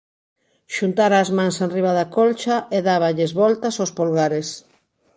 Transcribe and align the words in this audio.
Xuntara 0.75 1.17
as 1.23 1.29
mans 1.37 1.57
enriba 1.65 1.91
da 1.99 2.07
colcha 2.15 2.55
e 2.75 2.79
dáballes 2.87 3.31
voltas 3.41 3.75
aos 3.77 3.91
polgares. 3.97 4.47